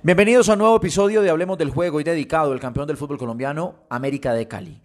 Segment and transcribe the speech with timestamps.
[0.00, 3.18] Bienvenidos a un nuevo episodio de Hablemos del Juego y dedicado al campeón del fútbol
[3.18, 4.80] colombiano, América de Cali.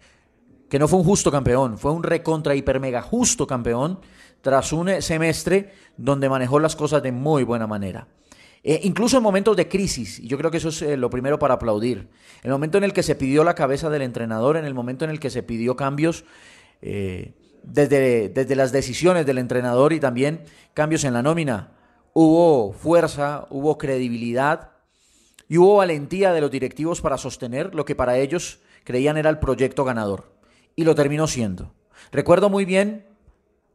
[0.68, 4.00] Que no fue un justo campeón, fue un recontra hiper mega justo campeón
[4.40, 8.08] tras un semestre donde manejó las cosas de muy buena manera.
[8.64, 11.38] Eh, incluso en momentos de crisis, y yo creo que eso es eh, lo primero
[11.38, 12.08] para aplaudir,
[12.42, 15.12] el momento en el que se pidió la cabeza del entrenador, en el momento en
[15.12, 16.24] el que se pidió cambios
[16.82, 20.42] eh, desde, desde las decisiones del entrenador y también
[20.74, 21.70] cambios en la nómina,
[22.14, 24.73] hubo fuerza, hubo credibilidad
[25.48, 29.38] y hubo valentía de los directivos para sostener lo que para ellos creían era el
[29.38, 30.32] proyecto ganador.
[30.76, 31.72] Y lo terminó siendo.
[32.10, 33.06] Recuerdo muy bien,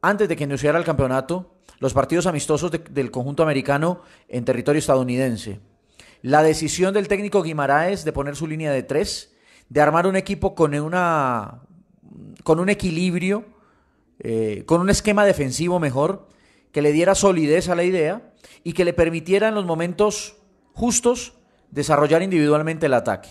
[0.02, 5.60] antes de que iniciara el campeonato, los partidos amistosos del conjunto americano en territorio estadounidense.
[6.22, 9.34] La decisión del técnico Guimaraes de poner su línea de tres,
[9.70, 11.62] de armar un equipo con, una,
[12.44, 13.46] con un equilibrio,
[14.20, 16.28] eh, con un esquema defensivo mejor,
[16.72, 18.34] que le diera solidez a la idea
[18.64, 20.36] y que le permitiera en los momentos
[20.74, 21.39] justos
[21.72, 23.30] desarrollar individualmente el ataque.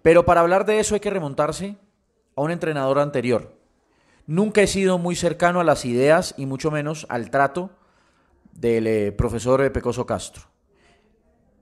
[0.00, 1.76] Pero para hablar de eso hay que remontarse
[2.36, 3.54] a un entrenador anterior.
[4.26, 7.70] Nunca he sido muy cercano a las ideas y mucho menos al trato
[8.52, 10.44] del eh, profesor Pecoso Castro.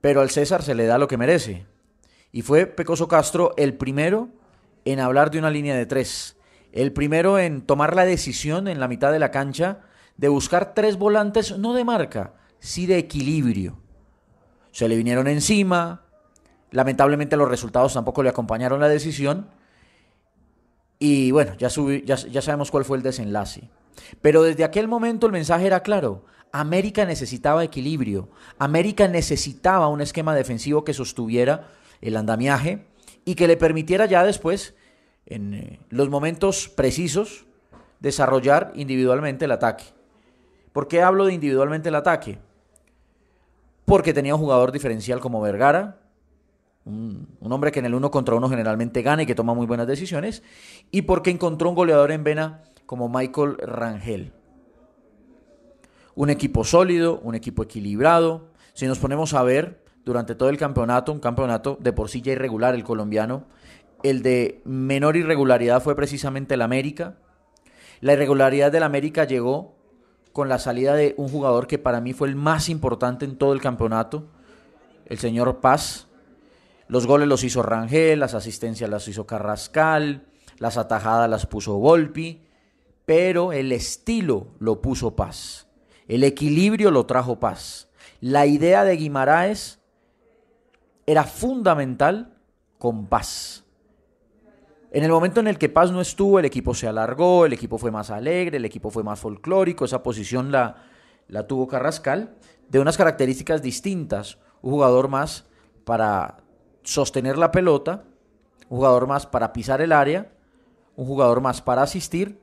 [0.01, 1.67] Pero al César se le da lo que merece.
[2.33, 4.29] Y fue Pecoso Castro el primero
[4.85, 6.37] en hablar de una línea de tres.
[6.73, 9.81] El primero en tomar la decisión en la mitad de la cancha
[10.17, 13.79] de buscar tres volantes no de marca, sí de equilibrio.
[14.73, 16.03] Se le vinieron encima,
[16.71, 19.49] lamentablemente los resultados tampoco le acompañaron la decisión
[21.03, 23.71] y bueno, ya, sabemos cuál fue el desenlace.
[24.21, 26.27] Pero desde aquel momento el mensaje era claro.
[26.53, 28.29] América necesitaba equilibrio.
[28.59, 31.69] América necesitaba un esquema defensivo que sostuviera
[32.03, 32.87] el andamiaje
[33.25, 34.75] y que le permitiera ya después,
[35.25, 37.47] en eh, los momentos precisos,
[38.01, 39.85] desarrollar individualmente el ataque.
[40.73, 42.39] ¿Por qué hablo de individualmente el ataque?
[43.91, 45.99] Porque tenía un jugador diferencial como Vergara,
[46.85, 49.89] un, hombre que en el uno contra uno generalmente gana y que toma muy buenas
[49.89, 50.45] decisiones,
[50.93, 54.33] y porque encontró un goleador en vena como Michael Rangel.
[56.15, 58.53] Un equipo sólido, un equipo equilibrado.
[58.75, 62.31] Si nos ponemos a ver durante todo el campeonato, un campeonato de por sí ya
[62.31, 63.47] irregular el colombiano,
[64.05, 67.17] el de menor irregularidad fue precisamente el América.
[68.01, 69.80] La irregularidad del América llegó
[70.33, 73.53] con la salida de un jugador que para mí fue el más importante en todo
[73.53, 74.29] el campeonato,
[75.07, 76.07] el señor Paz,
[76.91, 80.27] los goles los hizo Rangel, las asistencias las hizo Carrascal,
[80.59, 82.43] las atajadas las puso Volpi,
[83.07, 85.69] pero el estilo lo puso Paz.
[86.09, 87.89] El equilibrio lo trajo Paz.
[88.21, 89.81] La idea de Guimaraes
[91.07, 92.37] era fundamental
[92.79, 93.65] con Paz.
[94.93, 97.79] En el momento en el que Paz no estuvo, el equipo se alargó, el equipo
[97.79, 100.83] fue más alegre, el equipo fue más folclórico, esa posición la,
[101.29, 102.35] la tuvo Carrascal,
[102.69, 105.47] de unas características distintas, un jugador más
[105.85, 106.39] para
[106.83, 108.05] sostener la pelota,
[108.69, 110.33] un jugador más para pisar el área,
[110.97, 112.41] un jugador más para asistir,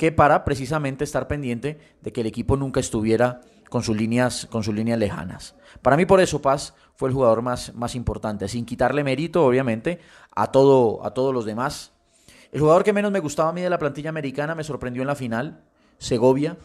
[0.00, 4.64] que para precisamente estar pendiente de que el equipo nunca estuviera con sus líneas, con
[4.64, 5.56] sus líneas lejanas.
[5.82, 10.00] Para mí por eso Paz fue el jugador más, más importante, sin quitarle mérito, obviamente,
[10.34, 11.92] a, todo, a todos los demás.
[12.50, 15.08] El jugador que menos me gustaba a mí de la plantilla americana me sorprendió en
[15.08, 15.64] la final,
[15.98, 16.56] Segovia.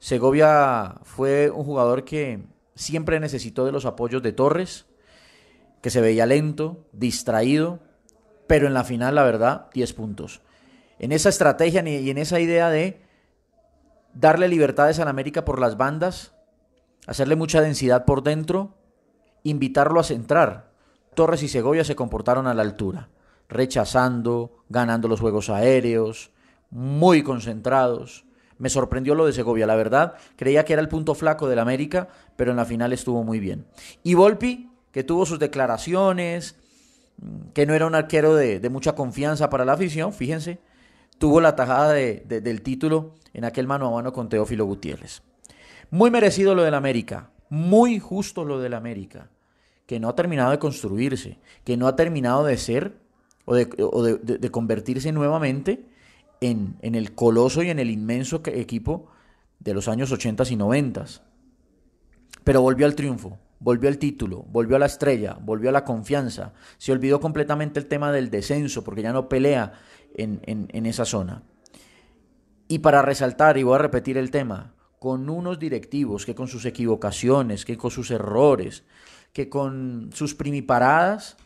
[0.00, 2.40] Segovia fue un jugador que
[2.74, 4.86] siempre necesitó de los apoyos de Torres,
[5.80, 7.78] que se veía lento, distraído,
[8.48, 10.42] pero en la final, la verdad, 10 puntos.
[10.98, 13.00] En esa estrategia y en esa idea de
[14.14, 16.32] darle libertades a América por las bandas,
[17.06, 18.74] hacerle mucha densidad por dentro,
[19.42, 20.72] invitarlo a centrar.
[21.14, 23.08] Torres y Segovia se comportaron a la altura,
[23.48, 26.30] rechazando, ganando los juegos aéreos,
[26.70, 28.24] muy concentrados.
[28.58, 30.14] Me sorprendió lo de Segovia, la verdad.
[30.36, 33.66] Creía que era el punto flaco del América, pero en la final estuvo muy bien.
[34.02, 36.56] Y Volpi que tuvo sus declaraciones,
[37.54, 40.58] que no era un arquero de, mucha confianza para la afición, fíjense,
[41.18, 45.22] tuvo la tajada del título en aquel mano a mano con Teófilo Gutiérrez.
[45.90, 49.30] Muy merecido lo del América, muy justo lo del América,
[49.86, 52.98] que no ha terminado de construirse, que no ha terminado de ser
[53.44, 55.86] o de, convertirse nuevamente
[56.40, 59.06] en, en, el coloso y en el inmenso equipo
[59.58, 61.06] de los años 80 y 90.
[62.44, 66.52] Pero volvió al triunfo, volvió al título, volvió a la estrella, volvió a la confianza,
[66.78, 69.72] se olvidó completamente el tema del descenso porque ya no pelea
[70.14, 71.42] en, en, esa zona.
[72.68, 76.64] Y para resaltar, y voy a repetir el tema, con unos directivos que con sus
[76.64, 78.84] equivocaciones, que con sus errores,
[79.32, 81.36] que con sus primiparadas,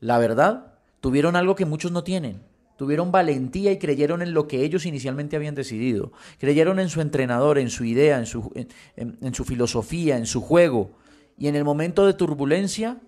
[0.00, 2.42] la verdad, tuvieron algo que muchos no tienen.
[2.76, 6.12] Tuvieron valentía y creyeron en lo que ellos inicialmente habían decidido.
[6.38, 8.50] Creyeron en su entrenador, en su idea, en su,
[8.96, 10.92] en su filosofía, en su juego
[11.40, 13.00] y en el momento de turbulencia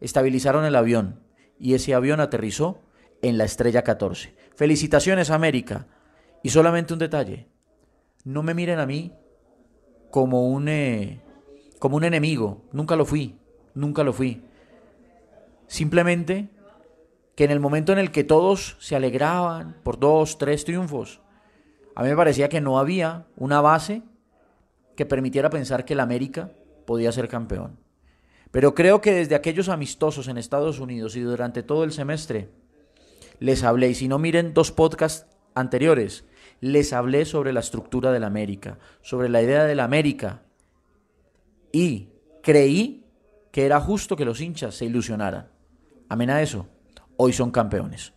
[0.00, 1.20] estabilizaron el avión
[1.60, 2.80] y ese avión aterrizó
[3.20, 4.34] en la estrella 14.
[4.56, 5.86] Felicitaciones América.
[6.42, 7.48] Y solamente un detalle,
[8.24, 9.12] no me miren a mí
[10.10, 11.20] como un, eh,
[11.78, 13.36] como un enemigo, nunca lo fui,
[13.74, 14.42] nunca lo fui.
[15.66, 16.48] Simplemente
[17.34, 21.20] que en el momento en el que todos se alegraban por dos, tres triunfos,
[21.94, 24.02] a mí me parecía que no había una base
[24.94, 26.52] que permitiera pensar que el América
[26.86, 27.78] podía ser campeón.
[28.50, 32.48] Pero creo que desde aquellos amistosos en Estados Unidos y durante todo el semestre,
[33.38, 36.24] les hablé, y si no miren dos podcasts anteriores,
[36.60, 40.42] les hablé sobre la estructura del América, sobre la idea del América,
[41.72, 42.08] y
[42.42, 43.04] creí
[43.50, 45.48] que era justo que los hinchas se ilusionaran.
[46.08, 46.66] Amén a eso,
[47.16, 48.12] hoy son campeones.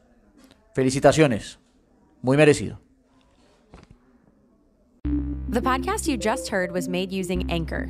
[0.74, 1.60] Felicitaciones,
[2.22, 2.80] muy merecido.
[5.50, 7.90] The podcast you just heard was made using Anchor.